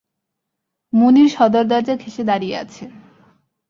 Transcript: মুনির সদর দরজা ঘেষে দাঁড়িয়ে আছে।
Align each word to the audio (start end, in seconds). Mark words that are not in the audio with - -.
মুনির 0.93 1.29
সদর 1.29 1.63
দরজা 1.67 1.95
ঘেষে 1.95 2.23
দাঁড়িয়ে 2.23 2.55
আছে। 2.57 2.83